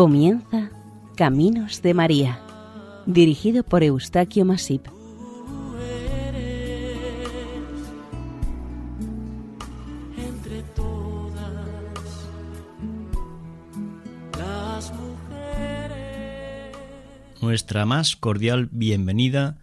[0.00, 0.70] Comienza
[1.14, 2.40] Caminos de María,
[3.04, 4.86] dirigido por Eustaquio Masip.
[10.16, 11.52] entre todas
[14.38, 16.76] las mujeres.
[17.42, 19.58] nuestra más cordial bienvenida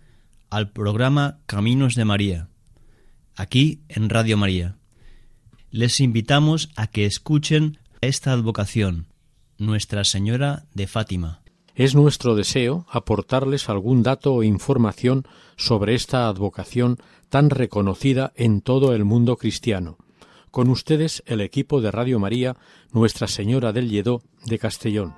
[0.51, 2.47] al programa Caminos de María,
[3.35, 4.75] aquí en Radio María.
[5.71, 9.07] Les invitamos a que escuchen esta advocación,
[9.59, 11.41] Nuestra Señora de Fátima.
[11.73, 15.25] Es nuestro deseo aportarles algún dato o información
[15.55, 16.97] sobre esta advocación
[17.29, 19.97] tan reconocida en todo el mundo cristiano.
[20.51, 22.55] Con ustedes el equipo de Radio María,
[22.91, 25.15] Nuestra Señora del Lledó de Castellón.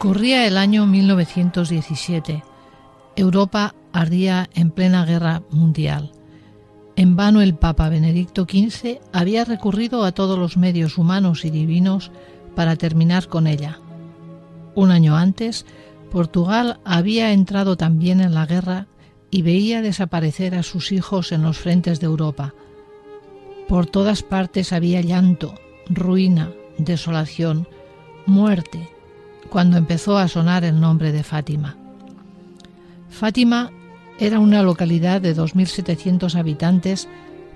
[0.00, 2.42] Corría el año 1917.
[3.16, 6.12] Europa ardía en plena guerra mundial.
[6.96, 12.12] En vano el Papa Benedicto XV había recurrido a todos los medios humanos y divinos
[12.56, 13.78] para terminar con ella.
[14.74, 15.66] Un año antes,
[16.10, 18.86] Portugal había entrado también en la guerra
[19.30, 22.54] y veía desaparecer a sus hijos en los frentes de Europa.
[23.68, 25.56] Por todas partes había llanto,
[25.90, 27.68] ruina, desolación,
[28.24, 28.88] muerte,
[29.50, 31.76] cuando empezó a sonar el nombre de Fátima.
[33.10, 33.70] Fátima
[34.18, 37.08] era una localidad de 2.700 habitantes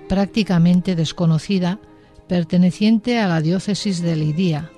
[0.09, 1.79] prácticamente desconocida,
[2.27, 4.69] perteneciente a la diócesis de Lidia,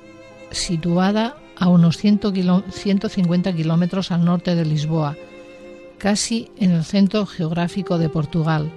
[0.51, 5.15] situada a unos 150 kilómetros al norte de Lisboa,
[5.97, 8.71] casi en el centro geográfico de Portugal.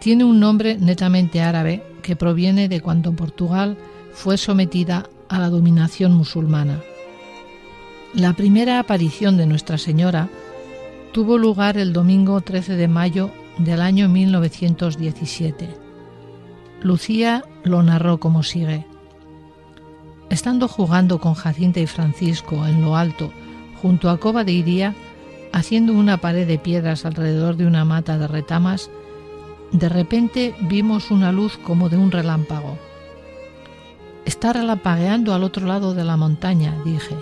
[0.00, 3.76] Tiene un nombre netamente árabe que proviene de cuando Portugal
[4.12, 6.80] fue sometida a la dominación musulmana.
[8.14, 10.28] La primera aparición de Nuestra Señora
[11.12, 15.68] tuvo lugar el domingo 13 de mayo del año 1917.
[16.80, 18.86] Lucía lo narró como sigue.
[20.30, 23.32] Estando jugando con Jacinta y Francisco en lo alto,
[23.82, 24.94] junto a Cova de Iría,
[25.52, 28.90] haciendo una pared de piedras alrededor de una mata de retamas,
[29.72, 32.78] de repente vimos una luz como de un relámpago.
[34.24, 37.16] Está relampagueando al otro lado de la montaña, dije.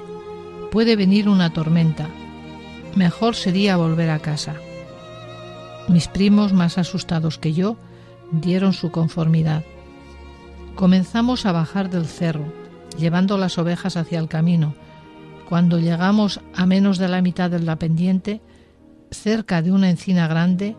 [0.72, 2.08] Puede venir una tormenta.
[2.96, 4.54] Mejor sería volver a casa.
[5.86, 7.76] Mis primos, más asustados que yo,
[8.30, 9.64] dieron su conformidad.
[10.74, 12.50] Comenzamos a bajar del cerro
[12.98, 14.74] llevando las ovejas hacia el camino.
[15.46, 18.40] Cuando llegamos a menos de la mitad de la pendiente,
[19.10, 20.74] cerca de una encina grande,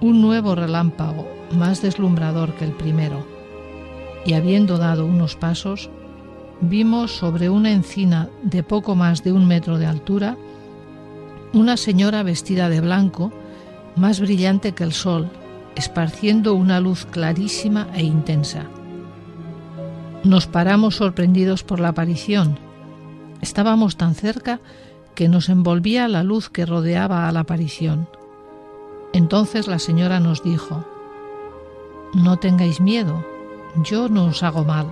[0.00, 3.26] un nuevo relámpago, más deslumbrador que el primero.
[4.24, 5.90] Y habiendo dado unos pasos,
[6.60, 10.36] vimos sobre una encina de poco más de un metro de altura
[11.52, 13.32] una señora vestida de blanco,
[13.96, 15.30] más brillante que el sol,
[15.76, 18.66] esparciendo una luz clarísima e intensa.
[20.24, 22.58] Nos paramos sorprendidos por la aparición.
[23.40, 24.60] Estábamos tan cerca
[25.14, 28.08] que nos envolvía la luz que rodeaba a la aparición.
[29.12, 30.84] Entonces la señora nos dijo,
[32.14, 33.24] No tengáis miedo,
[33.84, 34.86] yo no os hago mal.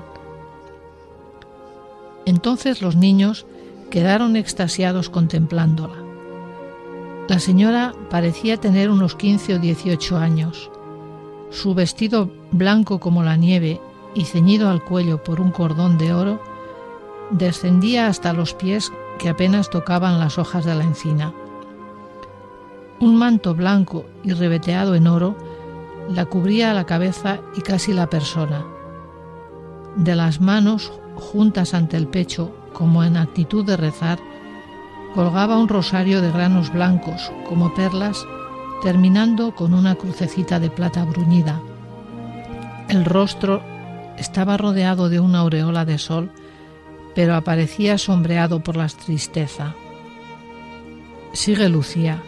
[2.26, 3.46] Entonces los niños
[3.90, 5.94] quedaron extasiados contemplándola.
[7.28, 10.70] La señora parecía tener unos 15 o 18 años.
[11.50, 13.80] Su vestido blanco como la nieve
[14.14, 16.40] y ceñido al cuello por un cordón de oro,
[17.30, 21.32] descendía hasta los pies que apenas tocaban las hojas de la encina.
[23.00, 25.36] Un manto blanco y reveteado en oro
[26.08, 28.64] la cubría la cabeza y casi la persona.
[29.96, 34.18] De las manos, juntas ante el pecho, como en actitud de rezar,
[35.14, 38.24] colgaba un rosario de granos blancos, como perlas,
[38.82, 41.60] terminando con una crucecita de plata bruñida.
[42.88, 43.62] El rostro
[44.18, 46.30] estaba rodeado de una aureola de sol,
[47.14, 49.74] pero aparecía sombreado por la tristeza.
[51.32, 52.22] Sigue Lucía.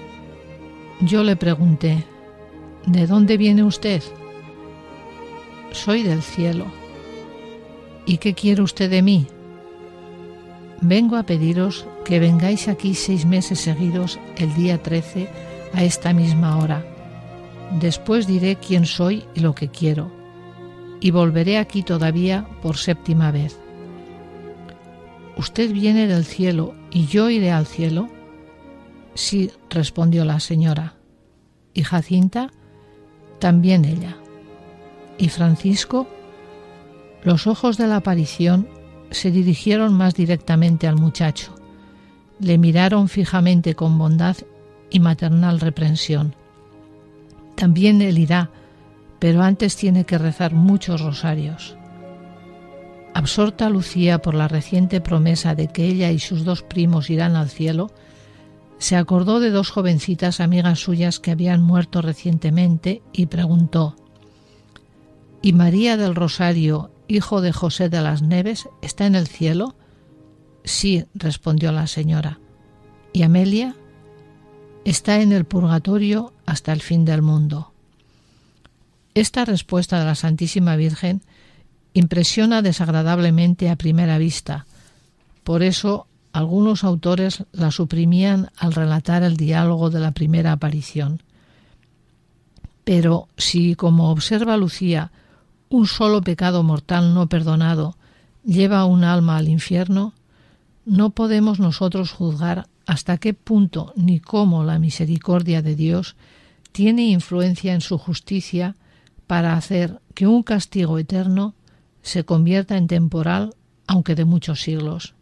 [1.00, 2.04] Yo le pregunté,
[2.86, 4.02] ¿de dónde viene usted?
[5.72, 6.66] Soy del cielo.
[8.08, 9.28] ¿Y qué quiere usted de mí?
[10.80, 15.28] Vengo a pediros que vengáis aquí seis meses seguidos el día 13
[15.74, 16.84] a esta misma hora.
[17.78, 20.18] Después diré quién soy y lo que quiero
[21.00, 23.58] y volveré aquí todavía por séptima vez.
[25.36, 28.08] ¿Usted viene del cielo y yo iré al cielo?
[29.14, 30.96] Sí, respondió la señora.
[31.74, 32.50] ¿Y Jacinta?
[33.38, 34.16] También ella.
[35.16, 36.08] ¿Y Francisco?
[37.22, 38.68] Los ojos de la aparición
[39.10, 41.54] se dirigieron más directamente al muchacho.
[42.40, 44.36] Le miraron fijamente con bondad
[44.90, 46.34] y maternal reprensión.
[47.56, 48.50] También él irá,
[49.18, 51.76] pero antes tiene que rezar muchos rosarios.
[53.14, 57.50] Absorta Lucía por la reciente promesa de que ella y sus dos primos irán al
[57.50, 57.90] cielo,
[58.78, 63.96] se acordó de dos jovencitas amigas suyas que habían muerto recientemente y preguntó
[65.42, 69.74] ¿Y María del Rosario, hijo de José de las Neves, está en el cielo?
[70.64, 72.38] Sí, respondió la señora.
[73.12, 73.74] ¿Y Amelia?
[74.84, 77.72] Está en el purgatorio hasta el fin del mundo.
[79.14, 81.22] Esta respuesta de la Santísima Virgen
[81.94, 84.66] impresiona desagradablemente a primera vista.
[85.42, 91.22] Por eso algunos autores la suprimían al relatar el diálogo de la primera aparición.
[92.84, 95.10] Pero si, como observa Lucía,
[95.70, 97.96] un solo pecado mortal no perdonado
[98.44, 100.14] lleva un alma al infierno,
[100.84, 106.16] no podemos nosotros juzgar hasta qué punto ni cómo la misericordia de Dios
[106.72, 108.76] tiene influencia en su justicia
[109.26, 111.54] para hacer que un castigo eterno
[112.00, 113.54] se convierta en temporal,
[113.86, 115.14] aunque de muchos siglos.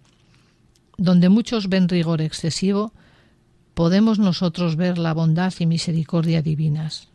[0.96, 2.92] Donde muchos ven rigor excesivo,
[3.74, 7.08] podemos nosotros ver la bondad y misericordia divinas.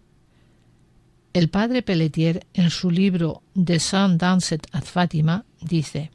[1.33, 6.11] El padre Pelletier, en su libro De Saint Dancet ad Fatima, dice: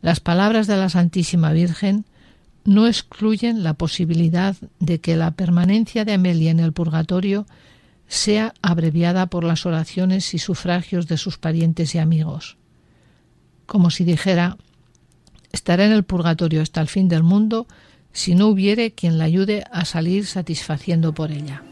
[0.00, 2.06] Las palabras de la Santísima Virgen
[2.64, 7.46] no excluyen la posibilidad de que la permanencia de Amelia en el purgatorio
[8.08, 12.56] sea abreviada por las oraciones y sufragios de sus parientes y amigos.
[13.66, 14.56] Como si dijera,
[15.52, 17.66] estará en el purgatorio hasta el fin del mundo
[18.12, 21.62] si no hubiere quien la ayude a salir satisfaciendo por ella.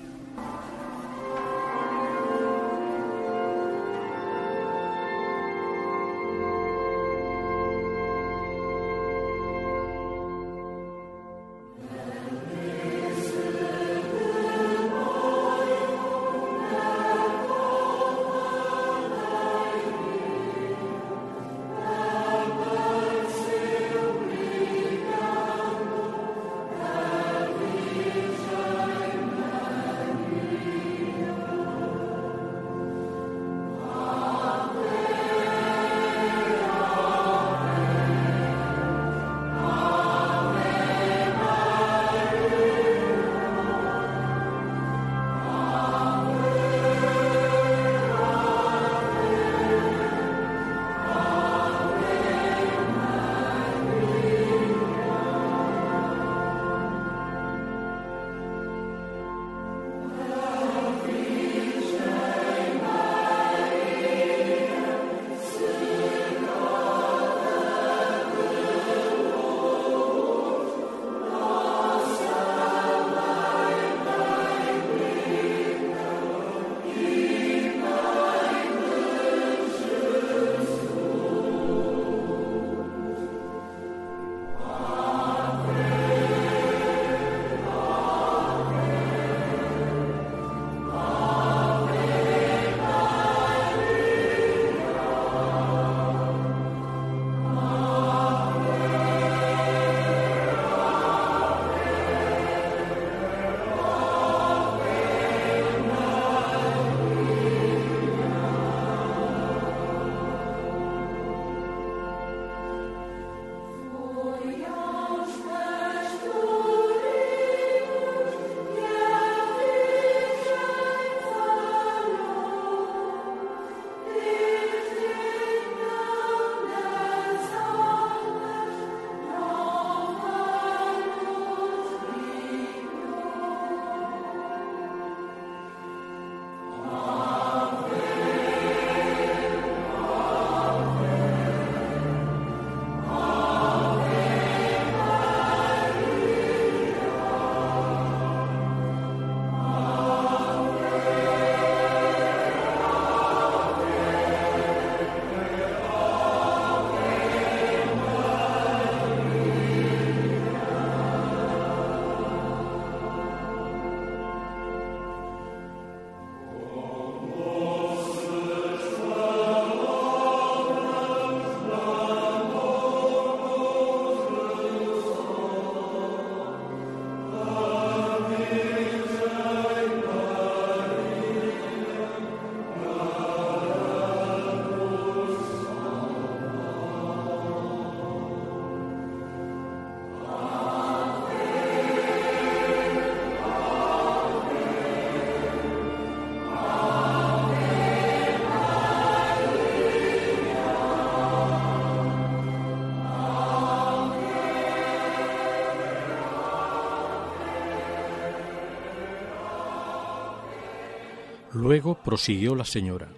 [211.52, 213.09] Luego prosiguió la señora.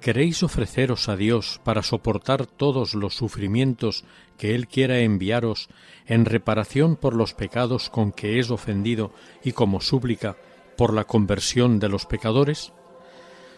[0.00, 4.04] ¿Queréis ofreceros a Dios para soportar todos los sufrimientos
[4.36, 5.68] que Él quiera enviaros
[6.06, 9.12] en reparación por los pecados con que es ofendido
[9.42, 10.36] y como súplica
[10.76, 12.72] por la conversión de los pecadores?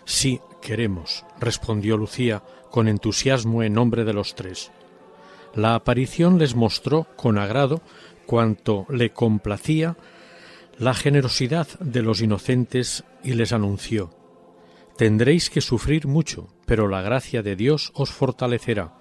[0.07, 4.73] Sí, queremos, respondió Lucía con entusiasmo en nombre de los tres.
[5.54, 7.83] La aparición les mostró con agrado
[8.25, 9.97] cuanto le complacía
[10.80, 14.10] la generosidad de los inocentes y les anunció
[14.96, 18.94] Tendréis que sufrir mucho, pero la gracia de Dios os fortalecerá.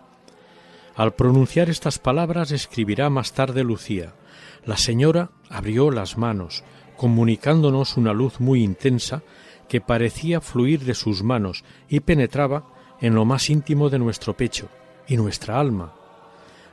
[0.96, 4.14] Al pronunciar estas palabras escribirá más tarde Lucía.
[4.66, 6.66] La señora abrió las manos,
[6.98, 9.24] comunicándonos una luz muy intensa
[9.70, 12.66] que parecía fluir de sus manos y penetraba
[13.00, 14.68] en lo más íntimo de nuestro pecho
[15.08, 15.94] y nuestra alma,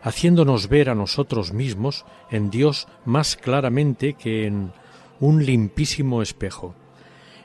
[0.03, 4.73] haciéndonos ver a nosotros mismos en Dios más claramente que en
[5.21, 6.75] un limpísimo espejo.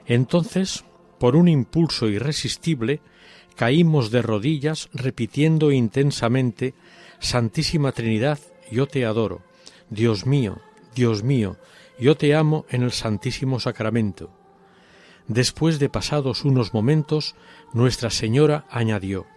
[0.05, 0.83] Entonces,
[1.19, 3.01] por un impulso irresistible,
[3.55, 6.73] caímos de rodillas repitiendo intensamente
[7.19, 8.39] Santísima Trinidad,
[8.71, 9.41] yo te adoro.
[9.89, 10.59] Dios mío,
[10.95, 11.57] Dios mío,
[11.99, 14.31] yo te amo en el Santísimo Sacramento.
[15.27, 17.35] Después de pasados unos momentos,
[17.73, 19.27] Nuestra Señora añadió,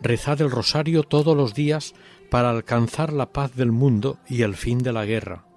[0.00, 1.94] Rezad el rosario todos los días
[2.30, 5.47] para alcanzar la paz del mundo y el fin de la guerra.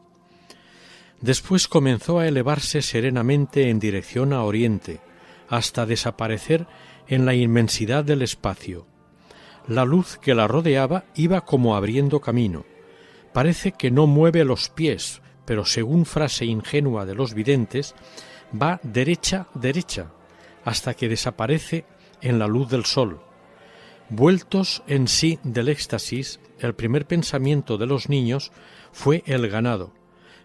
[1.22, 5.00] Después comenzó a elevarse serenamente en dirección a Oriente,
[5.48, 6.66] hasta desaparecer
[7.08, 8.88] en la inmensidad del espacio.
[9.68, 12.66] La luz que la rodeaba iba como abriendo camino.
[13.34, 17.94] Parece que no mueve los pies, pero según frase ingenua de los videntes,
[18.60, 20.12] va derecha, derecha,
[20.66, 21.86] hasta que desaparece
[22.22, 23.22] en la luz del sol.
[24.10, 28.52] Vueltos en sí del éxtasis, el primer pensamiento de los niños
[28.92, 29.94] fue el ganado,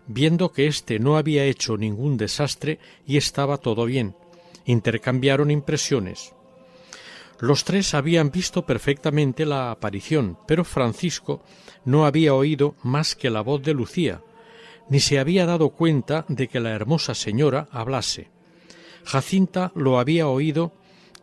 [0.06, 4.14] viendo que éste no había hecho ningún desastre y estaba todo bien.
[4.64, 6.32] Intercambiaron impresiones.
[7.38, 11.42] Los tres habían visto perfectamente la aparición, pero Francisco
[11.84, 14.22] no había oído más que la voz de Lucía,
[14.88, 18.30] ni se había dado cuenta de que la hermosa señora hablase.
[19.04, 20.72] Jacinta lo había oído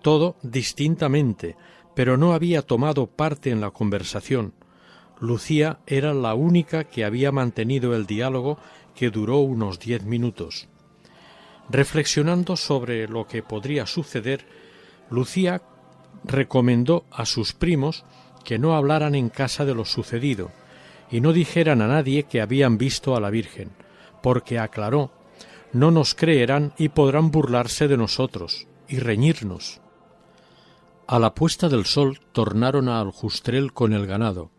[0.01, 1.55] todo distintamente,
[1.95, 4.53] pero no había tomado parte en la conversación.
[5.23, 8.57] Lucía era la única que había mantenido el diálogo
[8.93, 10.67] que duró unos diez minutos.
[11.69, 14.45] Reflexionando sobre lo que podría suceder,
[15.09, 15.61] Lucía
[16.25, 18.03] recomendó a sus primos
[18.43, 20.51] que no hablaran en casa de lo sucedido
[21.09, 23.69] y no dijeran a nadie que habían visto a la Virgen,
[24.21, 25.13] porque aclaró
[25.71, 29.79] no nos creerán y podrán burlarse de nosotros y reñirnos.
[31.07, 34.52] A la puesta del sol tornaron a Aljustrel con el ganado.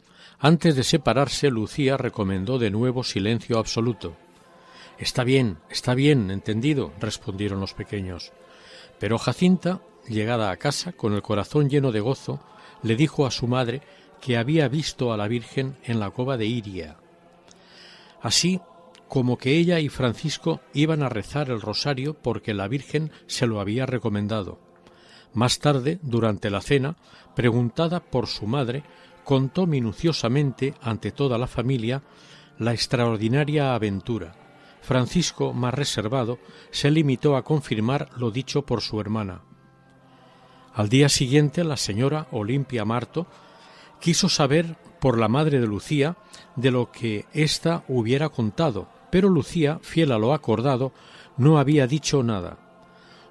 [0.45, 4.15] Antes de separarse, Lucía recomendó de nuevo silencio absoluto.
[4.99, 8.31] Está bien, está bien, entendido, respondieron los pequeños.
[8.99, 12.41] Pero Jacinta llegada a casa, con el corazón lleno de gozo,
[12.83, 13.81] le dijo a su madre
[14.21, 16.99] que había visto a la Virgen en la cova de Iria.
[18.21, 18.61] Así
[19.09, 23.61] como que ella y Francisco iban a rezar el rosario porque la Virgen se lo
[23.61, 24.59] había recomendado.
[25.33, 26.97] Más tarde, durante la cena,
[27.35, 28.85] preguntada por su madre,
[29.25, 32.03] contó minuciosamente ante toda la familia
[32.59, 34.35] la extraordinaria aventura.
[34.83, 36.39] Francisco, más reservado,
[36.71, 39.41] se limitó a confirmar lo dicho por su hermana.
[40.75, 43.27] Al día siguiente la señora Olimpia Marto
[44.01, 46.17] quiso saber por la madre de Lucía
[46.57, 50.93] de lo que ésta hubiera contado, pero Lucía, fiel a lo acordado,
[51.37, 52.59] no había dicho nada.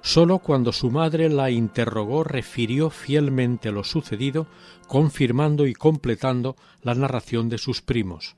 [0.04, 4.46] Sólo cuando su madre la interrogó refirió fielmente lo sucedido,
[4.86, 8.36] confirmando y completando la narración de sus primos.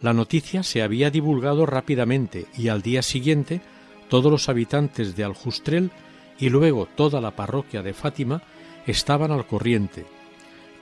[0.00, 3.60] La noticia se había divulgado rápidamente y al día siguiente
[4.08, 5.92] todos los habitantes de Aljustrel
[6.40, 8.42] y luego toda la parroquia de Fátima
[8.84, 10.04] estaban al corriente.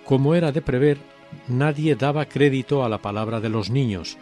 [0.07, 0.97] Como era de prever,
[1.47, 4.17] nadie daba crédito a la palabra de los niños,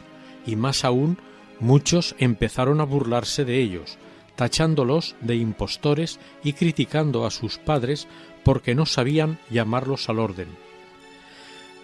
[0.44, 1.18] y más aún
[1.60, 3.96] muchos empezaron a burlarse de ellos,
[4.38, 8.06] tachándolos de impostores y criticando a sus padres
[8.44, 10.46] porque no sabían llamarlos al orden.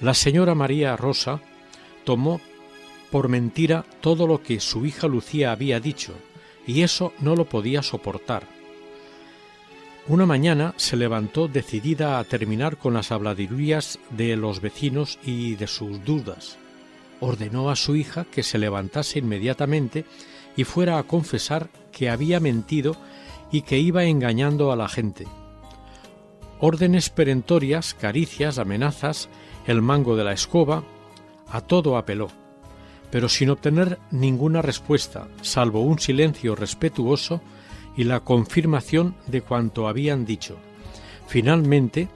[0.01, 1.41] La señora María Rosa
[2.05, 2.41] tomó
[3.11, 6.15] por mentira todo lo que su hija Lucía había dicho,
[6.65, 8.45] y eso no lo podía soportar.
[10.07, 15.67] Una mañana se levantó decidida a terminar con las habladurías de los vecinos y de
[15.67, 16.57] sus dudas.
[17.19, 20.05] Ordenó a su hija que se levantase inmediatamente
[20.57, 22.97] y fuera a confesar que había mentido
[23.51, 25.27] y que iba engañando a la gente.
[26.61, 29.29] Órdenes perentorias, caricias, amenazas,
[29.67, 30.85] el mango de la escoba,
[31.49, 32.29] a todo apeló,
[33.11, 37.41] pero sin obtener ninguna respuesta, salvo un silencio respetuoso
[37.97, 40.57] y la confirmación de cuanto habían dicho.
[41.27, 42.09] Finalmente,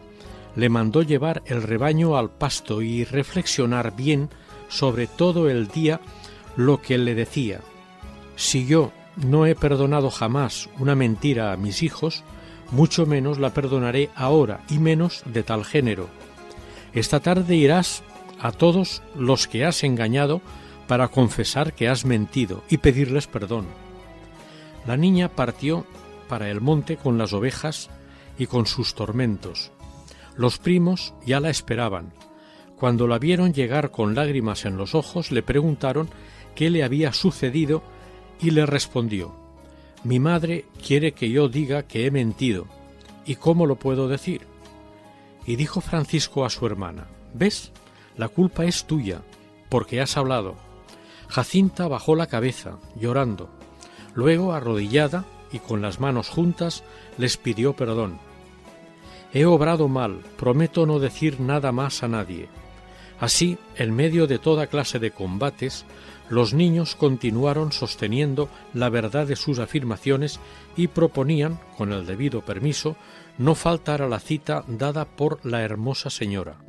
[0.56, 4.28] le mandó llevar el rebaño al pasto y reflexionar bien
[4.68, 6.00] sobre todo el día
[6.56, 7.60] lo que le decía.
[8.38, 12.22] Si yo no he perdonado jamás una mentira a mis hijos,
[12.70, 16.08] mucho menos la perdonaré ahora y menos de tal género.
[16.92, 18.04] Esta tarde irás
[18.38, 20.40] a todos los que has engañado
[20.86, 23.66] para confesar que has mentido y pedirles perdón.
[24.86, 25.84] La niña partió
[26.28, 27.90] para el monte con las ovejas
[28.38, 29.72] y con sus tormentos.
[30.36, 32.12] Los primos ya la esperaban.
[32.76, 36.08] Cuando la vieron llegar con lágrimas en los ojos, le preguntaron
[36.54, 37.82] qué le había sucedido
[38.40, 39.34] y le respondió
[40.04, 42.66] Mi madre quiere que yo diga que he mentido.
[43.26, 44.46] ¿Y cómo lo puedo decir?
[45.46, 47.72] Y dijo Francisco a su hermana ¿Ves?
[48.16, 49.22] La culpa es tuya,
[49.68, 50.56] porque has hablado.
[51.28, 53.48] Jacinta bajó la cabeza, llorando.
[54.14, 56.82] Luego, arrodillada y con las manos juntas,
[57.16, 58.18] les pidió perdón.
[59.32, 62.48] He obrado mal, prometo no decir nada más a nadie.
[63.20, 65.84] Así, en medio de toda clase de combates,
[66.30, 70.40] los niños continuaron sosteniendo la verdad de sus afirmaciones
[70.76, 72.96] y proponían, con el debido permiso,
[73.38, 76.67] no faltar a la cita dada por la hermosa señora.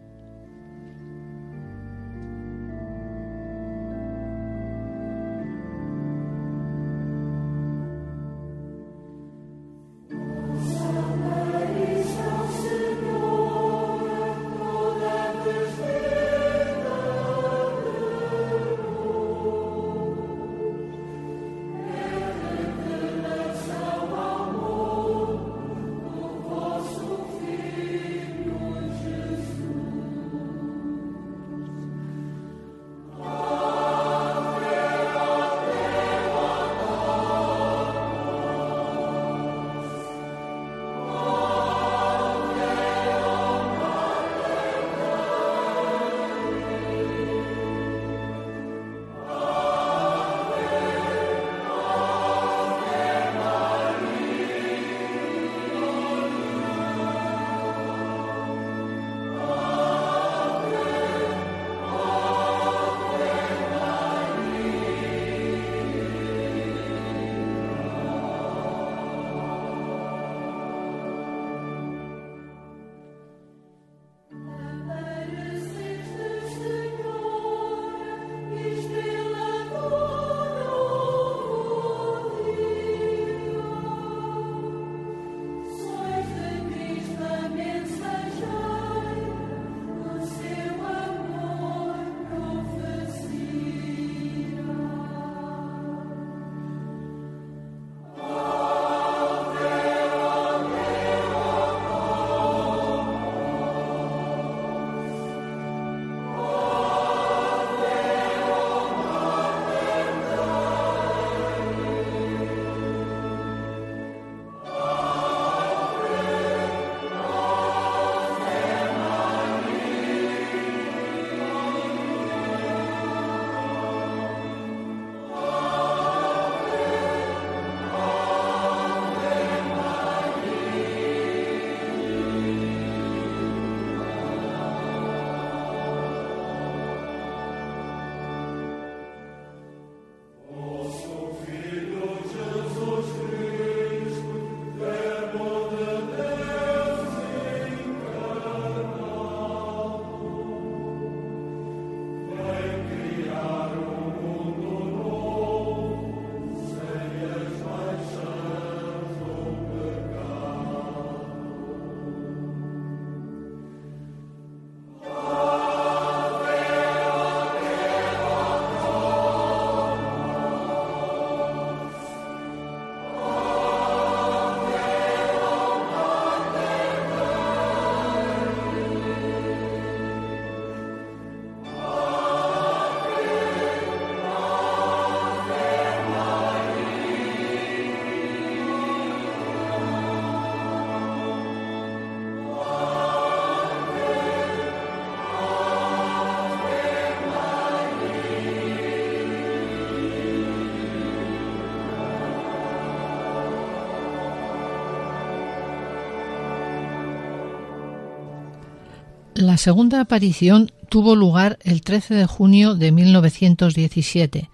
[209.40, 214.50] La segunda aparición tuvo lugar el 13 de junio de 1917.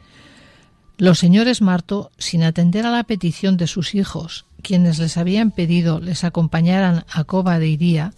[0.99, 5.99] Los señores Marto, sin atender a la petición de sus hijos, quienes les habían pedido
[5.99, 8.13] les acompañaran a Coba de Iría,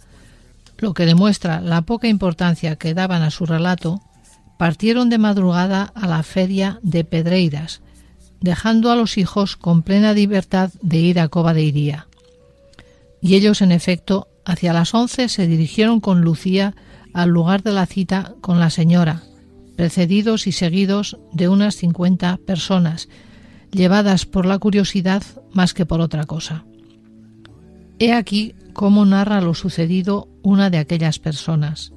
[0.76, 4.02] lo que demuestra la poca importancia que daban a su relato,
[4.58, 7.80] partieron de madrugada a la feria de Pedreiras,
[8.42, 12.08] dejando a los hijos con plena libertad de ir a Coba de Iría.
[13.22, 16.74] Y ellos, en efecto, Hacia las once se dirigieron con Lucía
[17.12, 19.22] al lugar de la cita con la señora,
[19.76, 23.08] precedidos y seguidos de unas cincuenta personas,
[23.70, 25.22] llevadas por la curiosidad
[25.52, 26.64] más que por otra cosa.
[27.98, 31.92] He aquí cómo narra lo sucedido una de aquellas personas.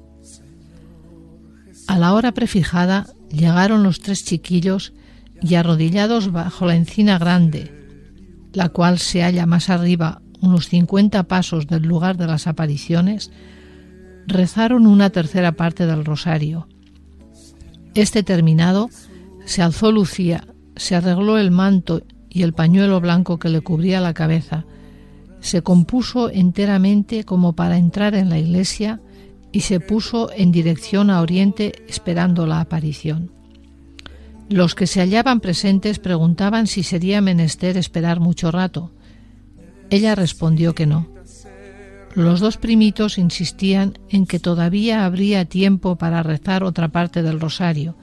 [1.86, 4.92] A la hora prefijada llegaron los tres chiquillos
[5.40, 7.70] y arrodillados bajo la encina grande,
[8.52, 13.30] la cual se halla más arriba unos cincuenta pasos del lugar de las apariciones,
[14.26, 16.68] rezaron una tercera parte del rosario.
[17.94, 18.90] Este terminado,
[19.44, 24.14] se alzó Lucía, se arregló el manto y el pañuelo blanco que le cubría la
[24.14, 24.64] cabeza,
[25.40, 29.00] se compuso enteramente como para entrar en la iglesia
[29.50, 33.30] y se puso en dirección a oriente esperando la aparición.
[34.48, 38.92] Los que se hallaban presentes preguntaban si sería menester esperar mucho rato.
[39.92, 41.06] Ella respondió que no.
[42.14, 47.94] Los dos primitos insistían en que todavía habría tiempo para rezar otra parte del rosario,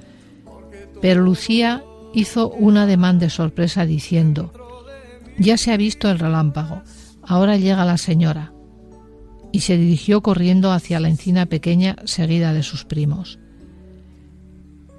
[1.02, 4.54] pero Lucía hizo un ademán de sorpresa diciendo,
[5.40, 6.84] Ya se ha visto el relámpago,
[7.24, 8.54] ahora llega la señora,
[9.52, 13.40] y se dirigió corriendo hacia la encina pequeña seguida de sus primos.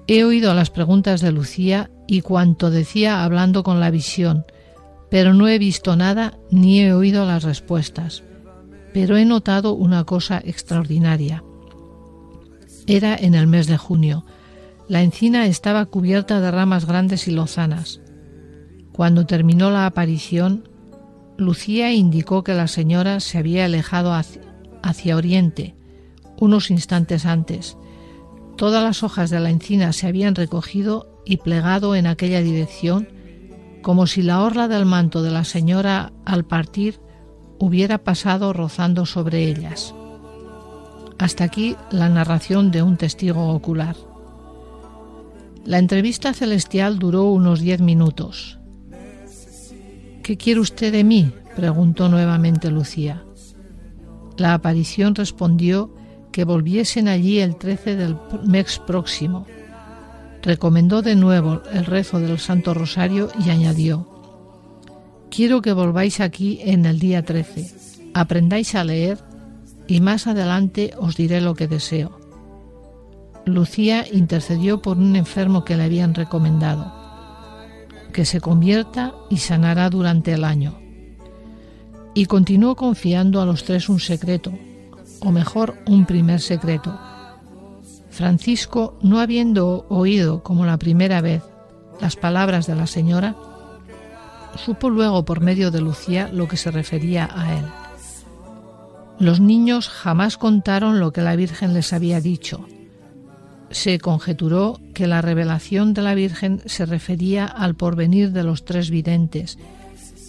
[0.09, 4.45] He oído las preguntas de Lucía y cuanto decía hablando con la visión,
[5.11, 8.23] pero no he visto nada ni he oído las respuestas
[8.93, 11.45] pero he notado una cosa extraordinaria.
[12.87, 14.25] Era en el mes de junio.
[14.89, 18.01] La encina estaba cubierta de ramas grandes y lozanas.
[18.93, 20.69] Cuando terminó la aparición,
[21.37, 24.13] Lucía indicó que la señora se había alejado
[24.83, 25.77] hacia, oriente
[26.39, 27.77] unos instantes antes.
[28.57, 33.09] Todas las hojas de la encina se habían recogido y plegado en aquella dirección,
[33.83, 37.01] como si la orla del manto de la señora al partir
[37.59, 39.95] hubiera pasado rozando sobre ellas.
[41.19, 43.97] Hasta aquí la narración de un testigo ocular.
[45.65, 48.59] La entrevista celestial duró unos diez minutos.
[50.23, 51.33] ¿Qué quiere usted de mí?
[51.55, 53.23] preguntó nuevamente Lucía.
[54.39, 55.95] La aparición respondió
[56.33, 59.47] que volviesen allí el 13 del mes próximo.
[60.43, 64.09] Recomendó de nuevo el rezo del Santo Rosario y añadió,
[65.31, 67.73] Quiero que volváis aquí en el día 13,
[68.15, 69.19] aprendáis a leer
[69.87, 72.19] y más adelante os diré lo que deseo.
[73.45, 76.93] Lucía intercedió por un enfermo que le habían recomendado,
[78.13, 80.79] que se convierta y sanará durante el año.
[82.15, 84.53] Y continuó confiando a los tres un secreto,
[85.21, 86.99] o mejor, un primer secreto.
[88.21, 91.43] Francisco, no habiendo oído como la primera vez
[92.03, 93.35] las palabras de la señora,
[94.57, 97.65] Supo luego por medio de Lucía lo que se refería a él.
[99.19, 102.67] Los niños jamás contaron lo que la Virgen les había dicho.
[103.71, 108.91] Se conjeturó que la revelación de la Virgen se refería al porvenir de los tres
[108.91, 109.57] videntes,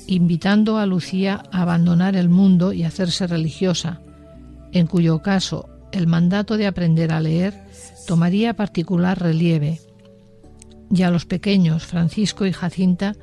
[0.08, 4.00] invitando a Lucía a abandonar el mundo y hacerse religiosa,
[4.72, 7.54] en cuyo caso el mandato de aprender a leer
[8.08, 9.80] tomaría particular relieve.
[10.90, 13.16] Y a los pequeños Francisco y Jacinta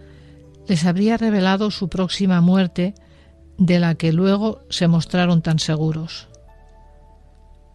[0.68, 2.94] les habría revelado su próxima muerte,
[3.57, 6.28] de la que luego se mostraron tan seguros.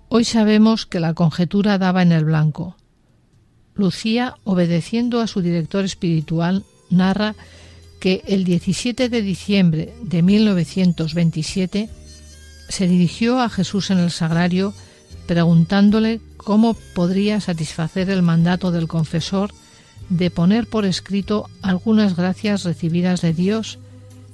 [0.07, 2.77] Hoy sabemos que la conjetura daba en el blanco.
[3.75, 7.35] Lucía, obedeciendo a su director espiritual, narra
[7.99, 11.89] que el 17 de diciembre de 1927
[12.73, 14.73] se dirigió a Jesús en el sagrario
[15.27, 19.53] preguntándole cómo podría satisfacer el mandato del confesor
[20.09, 23.77] de poner por escrito algunas gracias recibidas de Dios,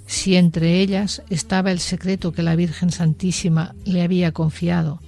[0.08, 5.02] si entre ellas estaba el secreto que la Virgen Santísima le había confiado.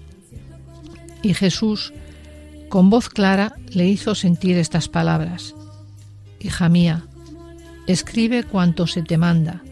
[1.23, 1.93] Y Jesús,
[2.67, 5.55] con voz clara, le hizo sentir estas palabras.
[6.41, 7.05] Hija mía,
[7.87, 9.63] escribe cuanto se te manda.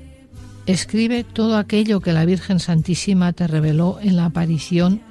[0.69, 5.01] Escribe todo aquello que la Virgen Santísima te reveló en la aparición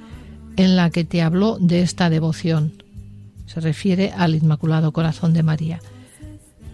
[0.55, 2.79] en la que te habló de esta devoción
[3.49, 5.79] se refiere al Inmaculado Corazón de María.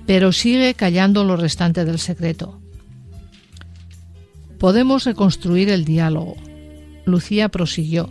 [0.05, 2.59] Pero sigue callando lo restante del secreto.
[4.59, 6.35] Podemos reconstruir el diálogo.
[7.05, 8.09] Lucía prosiguió.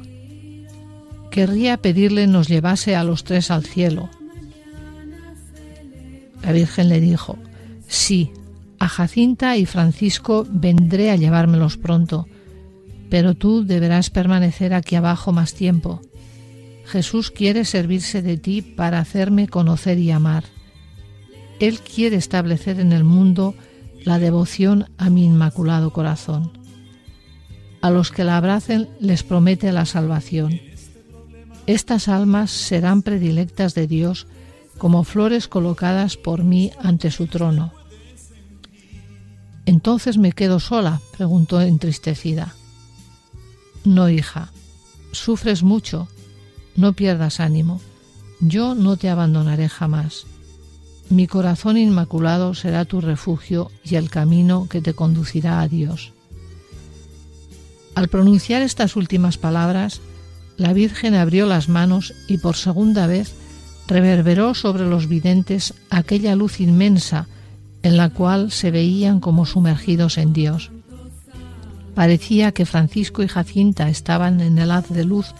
[1.30, 4.08] Querría pedirle nos llevase a los tres al cielo.
[6.42, 7.36] La Virgen le dijo,
[7.86, 8.30] sí,
[8.84, 12.28] a Jacinta y Francisco vendré a llevármelos pronto,
[13.08, 16.02] pero tú deberás permanecer aquí abajo más tiempo.
[16.84, 20.44] Jesús quiere servirse de ti para hacerme conocer y amar.
[21.60, 23.54] Él quiere establecer en el mundo
[24.04, 26.52] la devoción a mi inmaculado corazón.
[27.80, 30.60] A los que la abracen les promete la salvación.
[31.66, 34.26] Estas almas serán predilectas de Dios
[34.76, 37.72] como flores colocadas por mí ante su trono.
[39.66, 41.00] ¿Entonces me quedo sola?
[41.16, 42.54] preguntó entristecida.
[43.84, 44.50] No, hija,
[45.12, 46.08] sufres mucho
[46.76, 47.80] no pierdas ánimo,
[48.40, 50.26] yo no te abandonaré jamás.
[51.10, 56.12] Mi corazón inmaculado será tu refugio y el camino que te conducirá a Dios.
[57.94, 60.00] Al pronunciar estas últimas palabras,
[60.56, 63.34] la Virgen abrió las manos y por segunda vez
[63.86, 67.28] reverberó sobre los videntes aquella luz inmensa
[67.84, 70.72] en la cual se veían como sumergidos en Dios.
[71.94, 75.34] Parecía que Francisco y Jacinta estaban en el haz de luz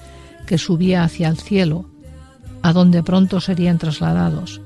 [0.46, 1.86] que subía hacia el cielo,
[2.62, 4.60] a donde pronto serían trasladados.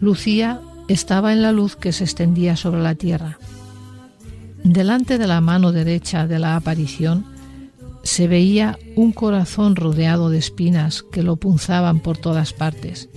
[0.00, 3.38] Lucía estaba en la luz que se extendía sobre la tierra.
[4.62, 7.24] Delante de la mano derecha de la aparición
[8.02, 13.08] se veía un corazón rodeado de espinas que lo punzaban por todas partes.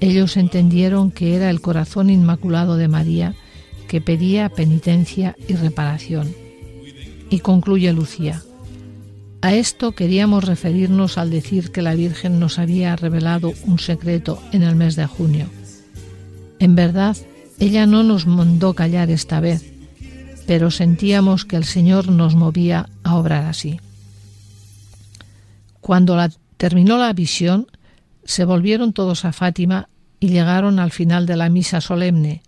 [0.00, 3.34] Ellos entendieron que era el corazón inmaculado de María
[3.88, 6.32] que pedía penitencia y reparación.
[7.30, 8.42] Y concluye Lucía.
[9.40, 14.62] A esto queríamos referirnos al decir que la Virgen nos había revelado un secreto en
[14.62, 15.46] el mes de junio.
[16.58, 17.16] En verdad,
[17.58, 19.72] ella no nos mandó callar esta vez,
[20.46, 23.80] pero sentíamos que el Señor nos movía a obrar así.
[25.80, 26.16] Cuando
[26.56, 27.68] terminó la visión,
[28.28, 29.88] se volvieron todos a Fátima
[30.20, 32.42] y llegaron al final de la misa solemne.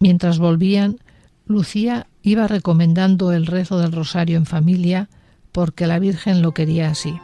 [0.00, 0.98] Mientras volvían,
[1.46, 5.08] Lucía iba recomendando el rezo del rosario en familia
[5.52, 7.14] porque la Virgen lo quería así.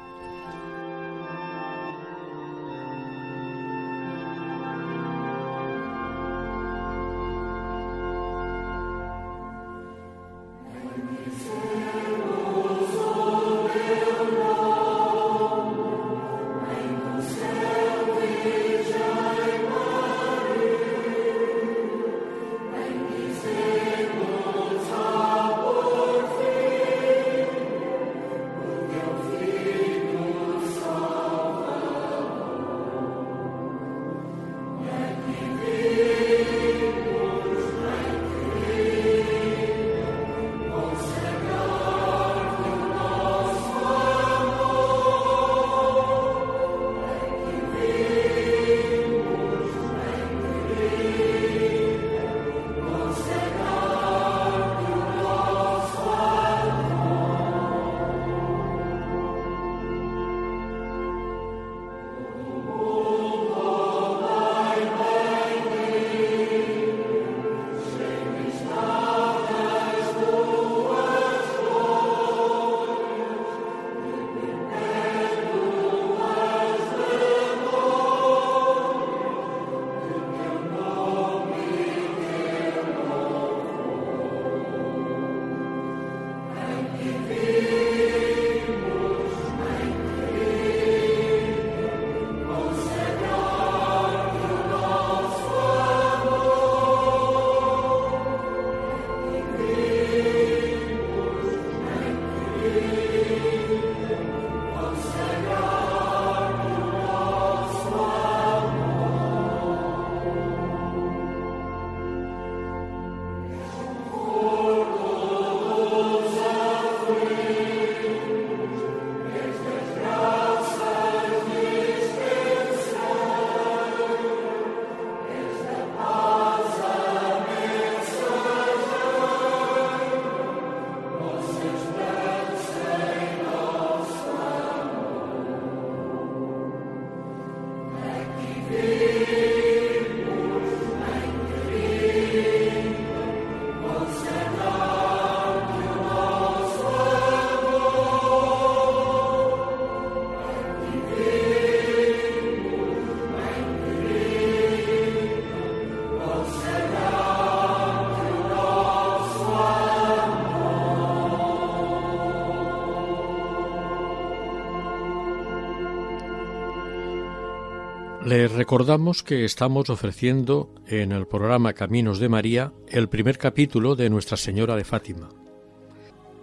[168.30, 174.08] Les recordamos que estamos ofreciendo en el programa Caminos de María el primer capítulo de
[174.08, 175.30] Nuestra Señora de Fátima.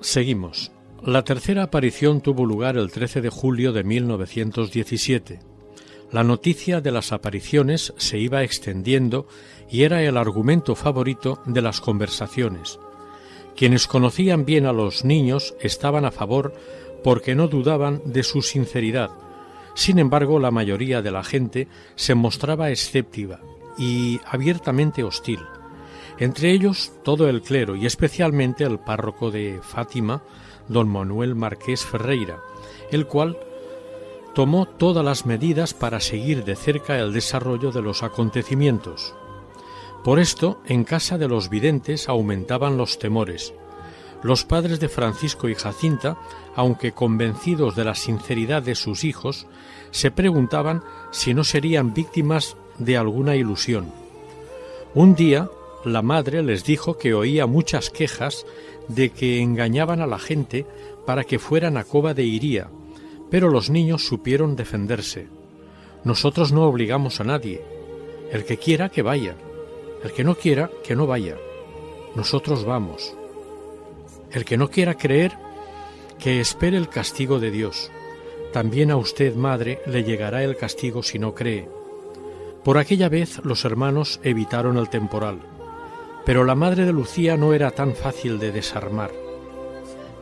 [0.02, 0.74] Seguimos.
[1.02, 5.40] La tercera aparición tuvo lugar el 13 de julio de 1917.
[6.12, 9.26] La noticia de las apariciones se iba extendiendo
[9.72, 12.80] y era el argumento favorito de las conversaciones.
[13.56, 16.54] Quienes conocían bien a los niños estaban a favor
[17.02, 19.12] porque no dudaban de su sinceridad,
[19.78, 23.42] sin embargo, la mayoría de la gente se mostraba escéptica
[23.78, 25.40] y abiertamente hostil.
[26.18, 30.24] Entre ellos todo el clero y especialmente el párroco de Fátima,
[30.68, 32.40] don Manuel Marqués Ferreira,
[32.92, 33.38] el cual
[34.34, 39.14] tomó todas las medidas para seguir de cerca el desarrollo de los acontecimientos.
[40.04, 43.54] Por esto, en casa de los videntes aumentaban los temores,
[44.24, 46.18] los padres de Francisco y Jacinta,
[46.56, 49.48] aunque convencidos de la sinceridad de sus hijos,
[49.92, 53.92] se preguntaban si no serían víctimas de alguna ilusión.
[54.94, 55.50] Un día,
[55.86, 58.46] la madre les dijo que oía muchas quejas
[58.88, 60.66] de que engañaban a la gente
[61.06, 62.70] para que fueran a Cova de Iría,
[63.30, 65.28] Pero los niños supieron defenderse.
[66.06, 67.62] Nosotros no obligamos a nadie.
[68.32, 69.36] El que quiera, que vaya.
[70.02, 71.36] El que no quiera, que no vaya.
[72.16, 73.18] Nosotros vamos.
[74.38, 75.32] El que no quiera creer,
[76.20, 77.90] que espere el castigo de Dios.
[78.54, 81.68] También a usted, madre, le llegará el castigo si no cree.
[82.64, 85.40] Por aquella vez los hermanos evitaron el temporal,
[86.24, 89.10] pero la madre de Lucía no era tan fácil de desarmar.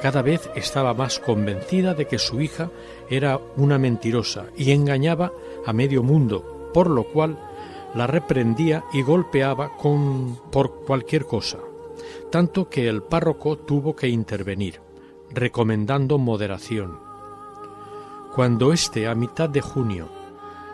[0.01, 2.71] Cada vez estaba más convencida de que su hija
[3.09, 5.33] era una mentirosa y engañaba
[5.65, 7.37] a medio mundo, por lo cual
[7.93, 11.59] la reprendía y golpeaba con por cualquier cosa,
[12.31, 14.81] tanto que el párroco tuvo que intervenir,
[15.31, 16.99] recomendando moderación.
[18.33, 20.09] Cuando éste, a mitad de junio,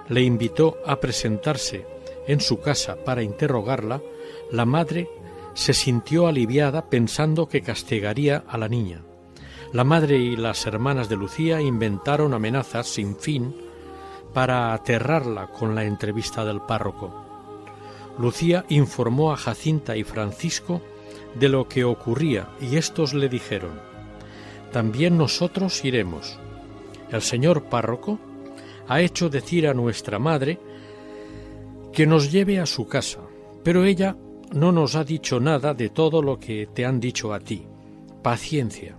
[0.10, 1.86] le invitó a presentarse
[2.28, 4.02] en su casa para interrogarla,
[4.52, 5.10] la madre
[5.54, 9.02] se sintió aliviada pensando que castigaría a la niña.
[9.74, 13.56] La madre y las hermanas de Lucía inventaron amenazas sin fin
[14.34, 17.14] para aterrarla con la entrevista del párroco.
[18.18, 20.82] Lucía informó a Jacinta y Francisco
[21.36, 23.80] de lo que ocurría y éstos le dijeron,
[24.72, 26.40] También nosotros iremos.
[27.12, 28.20] El señor párroco
[28.88, 30.60] ha hecho decir a nuestra madre
[31.94, 33.20] que nos lleve a su casa,
[33.64, 34.16] pero ella
[34.54, 37.66] no nos ha dicho nada de todo lo que te han dicho a ti.
[38.22, 38.98] Paciencia.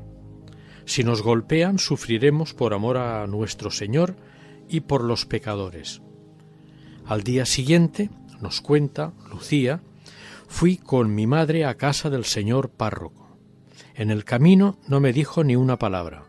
[0.85, 4.16] Si nos golpean, sufriremos por amor a nuestro Señor
[4.68, 6.03] y por los pecadores.
[7.07, 8.11] Al día siguiente,
[8.41, 9.83] nos cuenta Lucía,
[10.53, 13.39] fui con mi madre a casa del señor párroco.
[13.95, 16.25] En el camino no me dijo ni una palabra.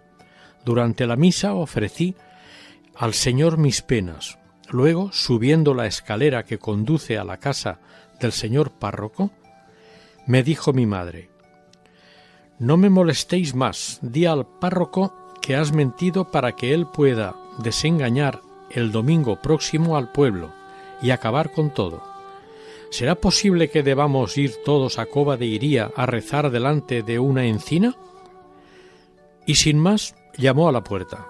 [0.64, 2.16] Durante la misa ofrecí
[2.96, 4.40] al Señor mis penas.
[4.70, 7.82] Luego, subiendo la escalera que conduce a la casa
[8.22, 9.30] del señor párroco,
[10.26, 11.30] me dijo mi madre,
[12.60, 18.42] No me molestéis más, di al párroco que has mentido para que él pueda desengañar
[18.72, 20.54] el domingo próximo al pueblo
[21.02, 22.13] y acabar con todo.
[22.94, 27.48] ¿Será posible que debamos ir todos a Cova de Iría a rezar delante de una
[27.48, 27.98] encina?
[29.48, 31.26] Y sin más, llamó a la puerta.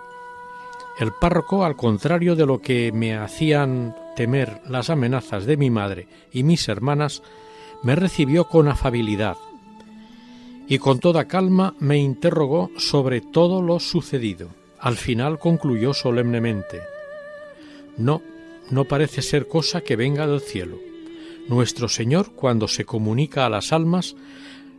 [1.00, 6.10] El párroco, al contrario de lo que me hacían temer las amenazas de mi madre
[6.34, 7.24] y mis hermanas,
[7.82, 9.38] me recibió con afabilidad
[10.68, 14.50] y con toda calma me interrogó sobre todo lo sucedido.
[14.80, 16.82] Al final concluyó solemnemente
[17.96, 18.22] No,
[18.70, 20.93] no parece ser cosa que venga del cielo.
[21.48, 24.16] Nuestro Señor, cuando se comunica a las almas,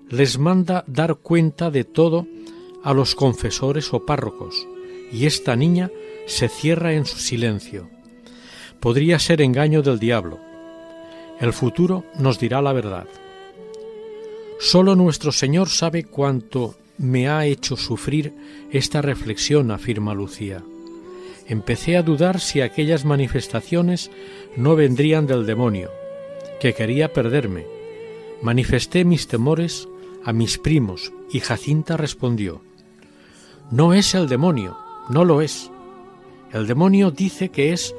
[0.08, 2.26] les manda dar cuenta de todo
[2.82, 4.66] a los confesores o párrocos,
[5.12, 5.90] y esta niña
[6.26, 7.88] se cierra en su silencio.
[8.80, 10.38] Podría ser engaño del diablo.
[11.40, 13.06] El futuro nos dirá la verdad.
[14.60, 18.32] Solo nuestro Señor sabe cuánto me ha hecho sufrir
[18.70, 20.62] esta reflexión, afirma Lucía.
[21.46, 24.10] Empecé a dudar si aquellas manifestaciones
[24.56, 25.90] no vendrían del demonio,
[26.60, 27.66] que quería perderme.
[28.42, 29.88] Manifesté mis temores
[30.24, 32.62] a mis primos y Jacinta respondió,
[33.70, 34.76] No es el demonio,
[35.08, 35.70] no lo es.
[36.52, 37.94] El demonio dice que es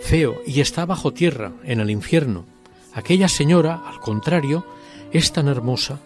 [0.00, 2.44] feo y está bajo tierra, en el infierno.
[2.92, 4.64] Aquella señora, al contrario,
[5.12, 6.00] es tan hermosa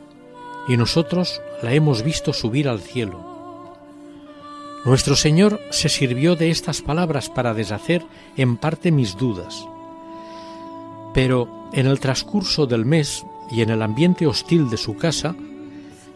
[0.69, 3.33] y nosotros la hemos visto subir al cielo.
[4.85, 8.03] Nuestro Señor se sirvió de estas palabras para deshacer
[8.37, 9.67] en parte mis dudas.
[11.15, 15.35] Pero en el transcurso del mes y en el ambiente hostil de su casa,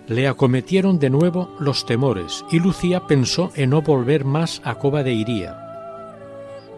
[0.07, 5.03] le acometieron de nuevo los temores y Lucía pensó en no volver más a Cova
[5.03, 5.59] de Iría.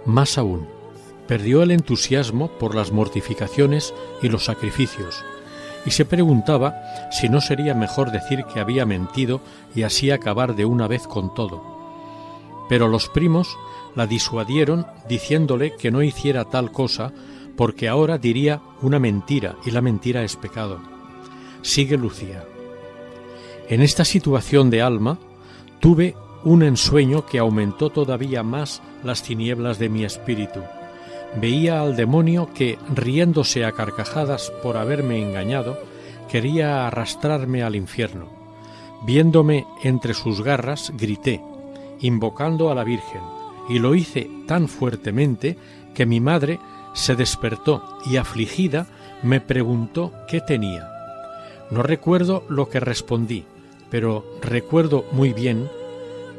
[0.06, 0.66] Más aún,
[1.26, 5.22] perdió el entusiasmo por las mortificaciones y los sacrificios,
[5.84, 6.74] y se preguntaba
[7.12, 9.40] si no sería mejor decir que había mentido
[9.74, 11.62] y así acabar de una vez con todo.
[12.68, 13.56] Pero los primos
[13.94, 17.12] la disuadieron diciéndole que no hiciera tal cosa
[17.58, 20.78] porque ahora diría una mentira y la mentira es pecado.
[21.60, 22.44] Sigue Lucía.
[23.68, 25.18] En esta situación de alma
[25.80, 30.60] tuve un ensueño que aumentó todavía más las tinieblas de mi espíritu.
[31.40, 35.80] Veía al demonio que, riéndose a carcajadas por haberme engañado,
[36.30, 38.28] quería arrastrarme al infierno.
[39.04, 41.42] Viéndome entre sus garras, grité,
[42.00, 43.22] invocando a la Virgen,
[43.68, 45.58] y lo hice tan fuertemente
[45.92, 46.60] que mi madre
[46.92, 48.86] se despertó y afligida
[49.22, 50.88] me preguntó qué tenía.
[51.70, 53.44] No recuerdo lo que respondí,
[53.90, 55.68] pero recuerdo muy bien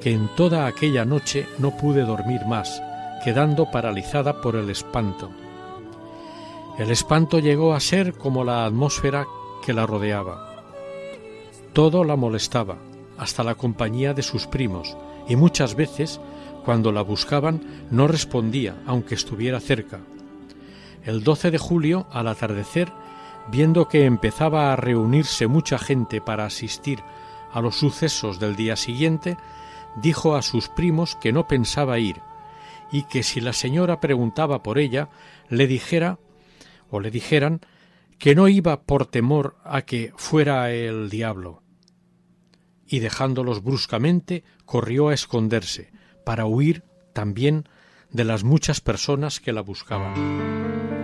[0.02, 2.82] que en toda aquella noche no pude dormir más,
[3.24, 5.30] quedando paralizada por el espanto.
[6.78, 9.28] El espanto llegó a ser como la atmósfera
[9.66, 10.64] que la rodeaba.
[11.74, 12.78] Todo la molestaba,
[13.18, 14.96] hasta la compañía de sus primos,
[15.28, 16.22] y muchas veces,
[16.64, 20.00] cuando la buscaban, no respondía, aunque estuviera cerca.
[21.04, 22.92] El 12 de julio, al atardecer,
[23.50, 27.00] viendo que empezaba a reunirse mucha gente para asistir
[27.52, 29.38] a los sucesos del día siguiente,
[29.96, 32.22] dijo a sus primos que no pensaba ir,
[32.92, 35.10] y que si la señora preguntaba por ella,
[35.50, 36.20] le dijera
[36.90, 37.62] o le dijeran
[38.18, 41.64] que no iba por temor a que fuera el diablo.
[42.86, 45.92] Y dejándolos bruscamente, corrió a esconderse,
[46.26, 46.84] para huir
[47.14, 47.70] también
[48.12, 50.99] de las muchas personas que la buscaban.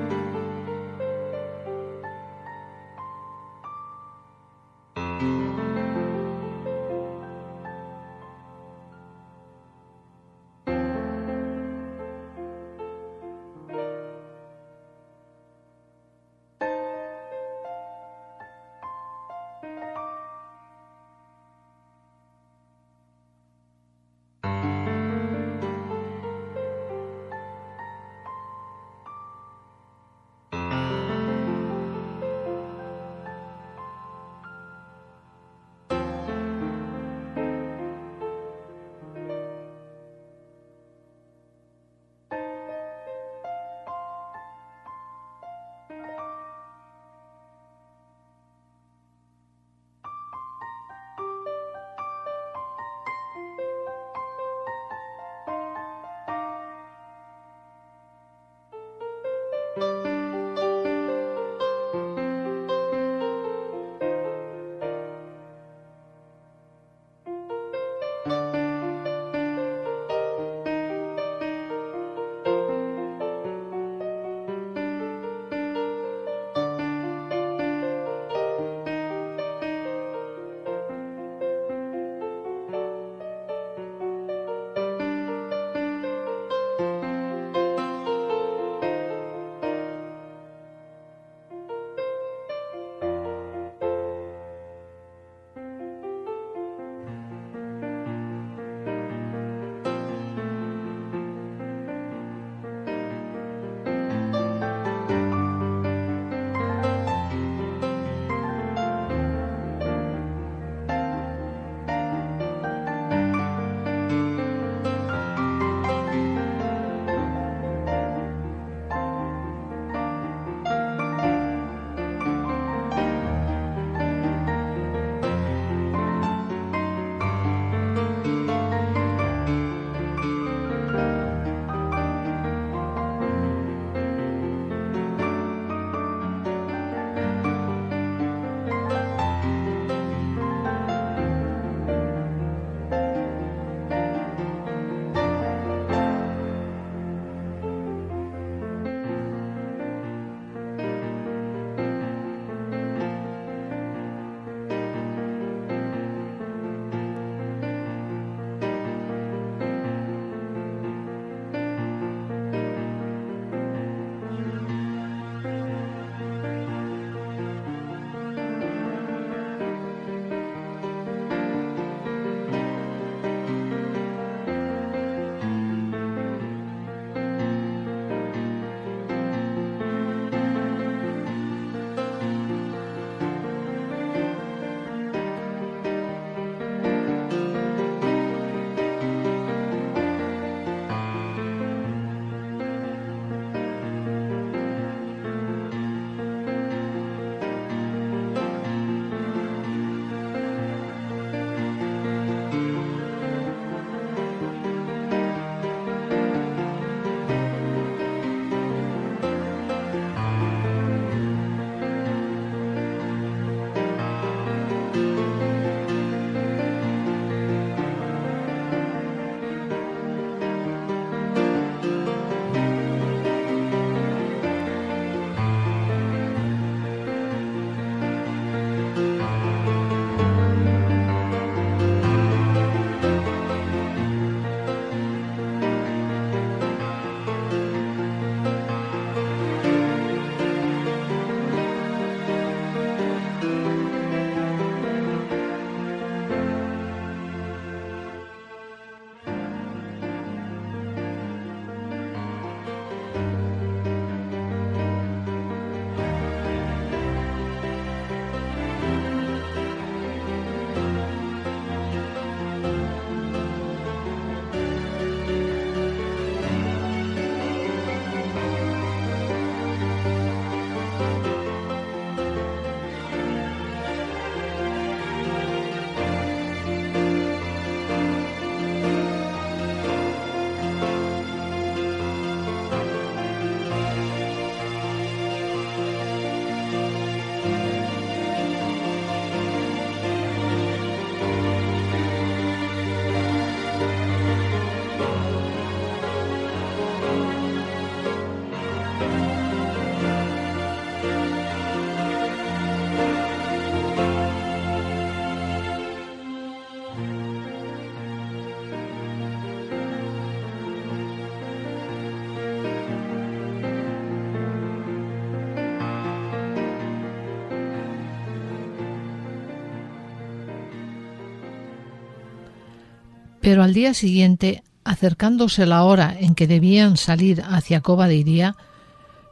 [323.45, 328.55] Pero al día siguiente, acercándose la hora en que debían salir hacia Cova de Iría,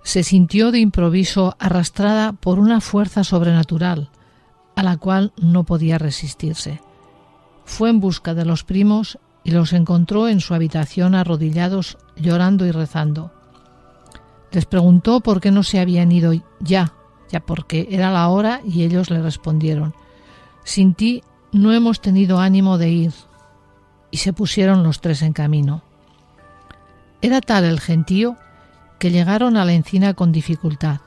[0.04, 4.12] se sintió de improviso arrastrada por una fuerza sobrenatural,
[4.76, 6.80] a la cual no podía resistirse.
[7.66, 12.72] Fue en busca de los primos y los encontró en su habitación arrodillados, llorando y
[12.72, 13.34] rezando.
[14.52, 16.94] Les preguntó por qué no se habían ido ya,
[17.32, 19.96] ya porque era la hora y ellos le respondieron,
[20.64, 23.14] Sin ti no hemos tenido ánimo de ir.
[24.14, 25.82] Y se pusieron los tres en camino.
[27.24, 28.38] Era tal el gentío
[29.00, 31.00] que llegaron a la encina con dificultad.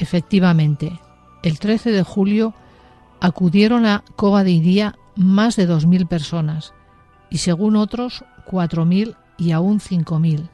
[0.00, 0.98] Efectivamente,
[1.44, 2.54] el 13 de julio
[3.20, 6.74] acudieron a Cova de Iría más de dos mil personas
[7.30, 10.48] y según otros cuatro mil y aún cinco mil.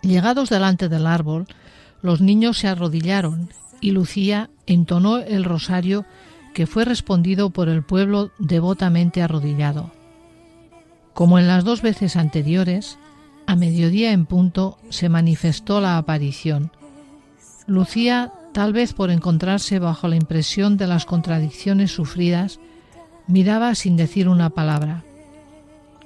[0.00, 1.46] Llegados delante del árbol,
[2.00, 3.50] los niños se arrodillaron
[3.82, 6.06] y Lucía entonó el rosario
[6.54, 9.90] que fue respondido por el pueblo devotamente arrodillado.
[11.14, 12.98] Como en las dos veces anteriores,
[13.46, 16.70] a mediodía en punto se manifestó la aparición.
[17.66, 22.60] Lucía, tal vez por encontrarse bajo la impresión de las contradicciones sufridas,
[23.26, 25.04] miraba sin decir una palabra.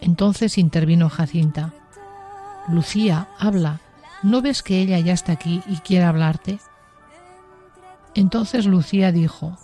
[0.00, 1.72] Entonces intervino Jacinta.
[2.68, 3.80] Lucía, habla.
[4.22, 6.58] ¿No ves que ella ya está aquí y quiere hablarte?
[8.14, 9.56] Entonces Lucía dijo,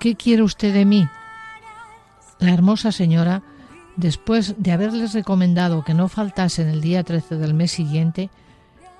[0.00, 1.06] ¿Qué quiere usted de mí?
[2.38, 3.42] La hermosa señora,
[3.96, 8.30] después de haberles recomendado que no faltasen el día 13 del mes siguiente,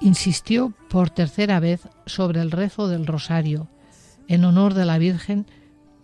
[0.01, 3.67] insistió por tercera vez sobre el rezo del rosario,
[4.29, 5.47] en honor de la Virgen,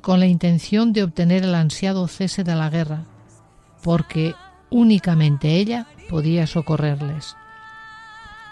[0.00, 3.04] con la intención de obtener el ansiado cese de la guerra,
[3.82, 4.34] porque
[4.70, 7.36] únicamente ella podía socorrerles.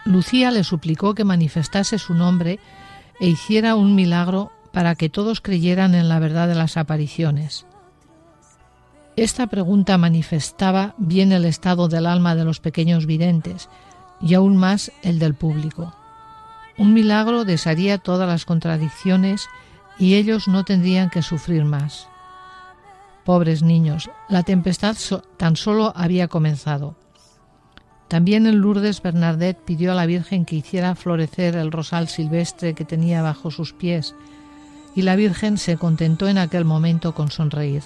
[0.04, 2.58] Lucía le suplicó que manifestase su nombre
[3.18, 7.64] e hiciera un milagro para que todos creyeran en la verdad de las apariciones.
[9.16, 13.68] Esta pregunta manifestaba bien el estado del alma de los pequeños videntes
[14.20, 15.94] y aún más el del público.
[16.76, 19.48] Un milagro desharía todas las contradicciones
[19.96, 22.08] y ellos no tendrían que sufrir más.
[23.24, 24.96] Pobres niños, la tempestad
[25.36, 26.96] tan solo había comenzado.
[28.08, 32.84] También en Lourdes Bernardet pidió a la Virgen que hiciera florecer el rosal silvestre que
[32.84, 34.16] tenía bajo sus pies,
[34.94, 37.82] y la Virgen se contentó en aquel momento con sonreír.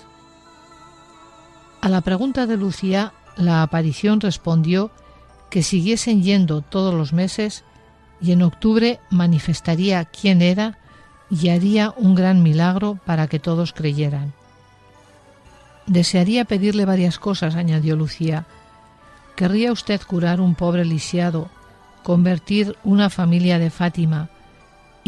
[1.80, 4.90] A la pregunta de Lucía, la aparición respondió
[5.50, 7.64] que siguiesen yendo todos los meses
[8.20, 10.78] y en octubre manifestaría quién era
[11.30, 14.32] y haría un gran milagro para que todos creyeran.
[15.86, 18.46] Desearía pedirle varias cosas, añadió Lucía,
[19.36, 21.48] ¿Querría usted curar un pobre lisiado,
[22.02, 24.30] convertir una familia de Fátima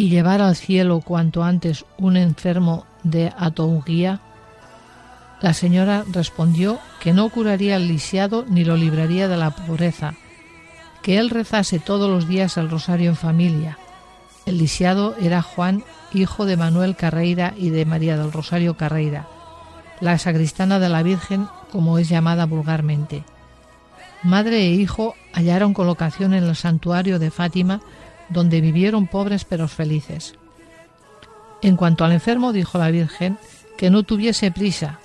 [0.01, 4.21] y llevar al cielo cuanto antes un enfermo de Atouguía?
[5.43, 10.15] La señora respondió que no curaría al lisiado ni lo libraría de la pobreza,
[11.03, 13.77] que él rezase todos los días el rosario en familia.
[14.47, 15.85] El lisiado era Juan,
[16.15, 19.29] hijo de Manuel Carreira y de María del Rosario Carreira,
[20.01, 23.23] la sacristana de la Virgen, como es llamada vulgarmente.
[24.23, 27.83] Madre e hijo hallaron colocación en el santuario de Fátima,
[28.31, 30.35] donde vivieron pobres pero felices.
[31.63, 33.39] En cuanto al enfermo, dijo la Virgen,
[33.77, 34.99] que no tuviese prisa.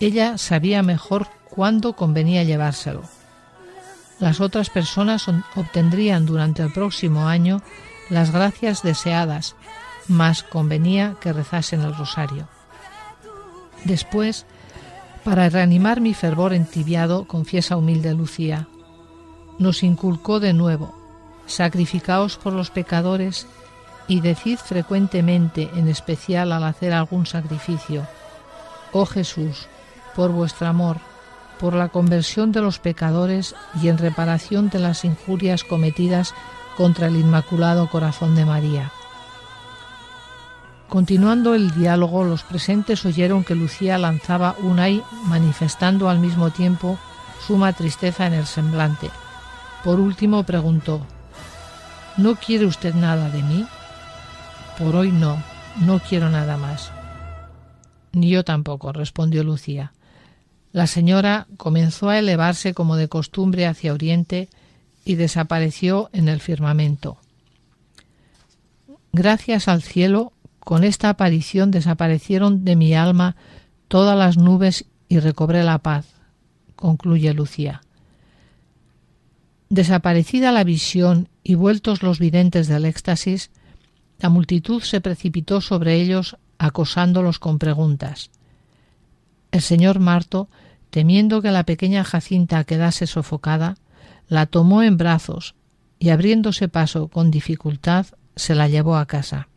[0.00, 3.02] Ella sabía mejor cuándo convenía llevárselo.
[4.20, 7.62] Las otras personas obtendrían durante el próximo año
[8.10, 9.54] las gracias deseadas,
[10.08, 12.48] más convenía que rezasen el rosario.
[13.84, 14.46] Después,
[15.24, 18.66] para reanimar mi fervor entibiado, confiesa humilde Lucía,
[19.58, 20.97] nos inculcó de nuevo,
[21.48, 23.46] sacrificaos por los pecadores
[24.06, 28.06] y decid frecuentemente, en especial al hacer algún sacrificio,
[28.92, 29.66] oh Jesús,
[30.14, 30.98] por vuestro amor,
[31.58, 36.34] por la conversión de los pecadores y en reparación de las injurias cometidas
[36.76, 38.92] contra el Inmaculado Corazón de María.
[40.88, 46.98] Continuando el diálogo, los presentes oyeron que Lucía lanzaba un ay manifestando al mismo tiempo
[47.46, 49.10] suma tristeza en el semblante.
[49.84, 51.02] Por último preguntó,
[52.18, 53.64] ¿No quiere usted nada de mí?
[54.76, 55.40] Por hoy no,
[55.80, 56.90] no quiero nada más.
[58.12, 59.92] Ni yo tampoco, respondió Lucía.
[60.72, 64.48] La señora comenzó a elevarse como de costumbre hacia oriente
[65.04, 67.18] y desapareció en el firmamento.
[69.12, 73.36] Gracias al cielo con esta aparición desaparecieron de mi alma
[73.86, 76.06] todas las nubes y recobré la paz,
[76.74, 77.80] concluye Lucía.
[79.70, 83.50] Desaparecida la visión y vueltos los videntes del éxtasis,
[84.18, 88.30] la multitud se precipitó sobre ellos acosándolos con preguntas.
[89.50, 90.50] El señor Marto,
[90.90, 93.76] Temiendo que la pequeña Jacinta quedase sofocada,
[94.28, 95.54] la tomó en brazos
[95.98, 99.48] y abriéndose paso con dificultad se la llevó a casa.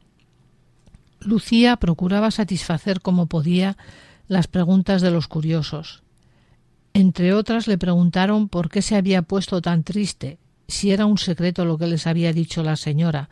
[1.20, 3.78] Lucía procuraba satisfacer como podía
[4.28, 6.04] las preguntas de los curiosos.
[6.94, 10.38] Entre otras le preguntaron por qué se había puesto tan triste,
[10.72, 13.30] si era un secreto lo que les había dicho la señora,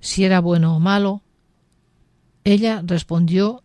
[0.00, 1.22] si era bueno o malo.
[2.42, 3.62] Ella respondió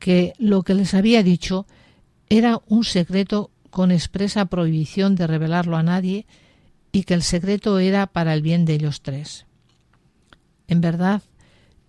[0.00, 1.66] que lo que les había dicho
[2.28, 6.26] era un secreto con expresa prohibición de revelarlo a nadie
[6.90, 9.46] y que el secreto era para el bien de ellos tres.
[10.66, 11.22] En verdad,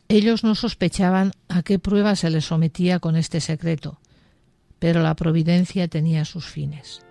[0.08, 4.00] ellos no sospechaban a qué prueba se les sometía con este secreto,
[4.78, 7.05] pero la providencia tenía sus fines.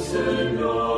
[0.00, 0.89] Seigneur.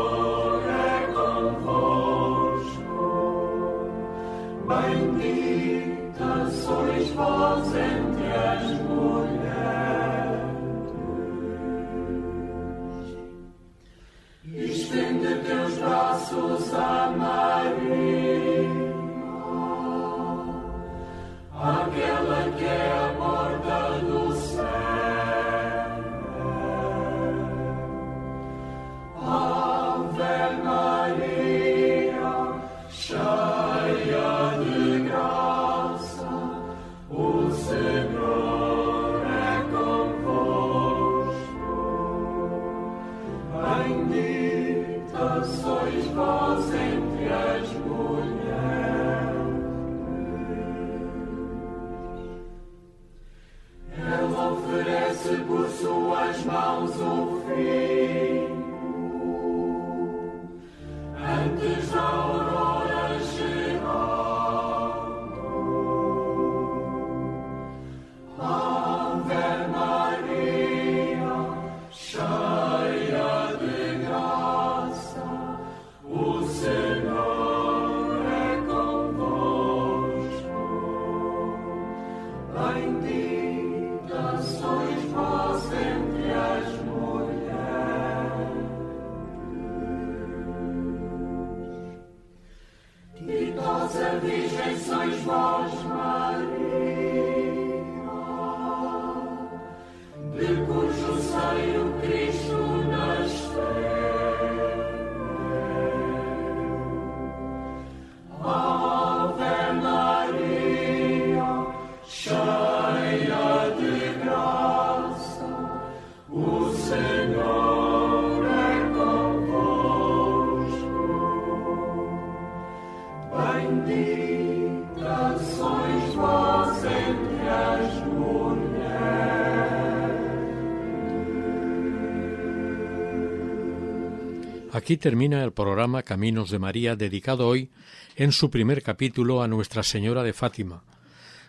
[134.83, 137.70] Aquí termina el programa Caminos de María dedicado hoy
[138.16, 140.83] en su primer capítulo a Nuestra Señora de Fátima.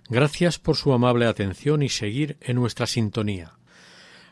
[0.07, 3.53] Gracias por su amable atención y seguir en nuestra sintonía.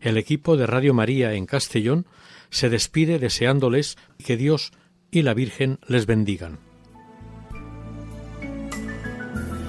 [0.00, 2.06] El equipo de Radio María en Castellón
[2.54, 4.70] se despide deseándoles que Dios
[5.10, 6.60] y la Virgen les bendigan.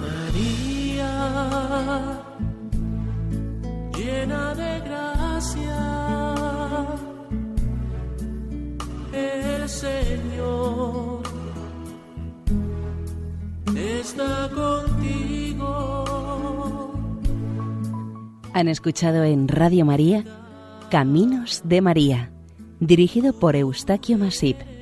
[0.00, 1.10] María,
[3.92, 6.34] llena de gracia,
[9.12, 11.22] el Señor
[13.74, 16.04] está contigo.
[18.52, 20.22] Han escuchado en Radio María
[20.88, 22.30] Caminos de María
[22.80, 24.75] dirigido por Eustaquio Masip.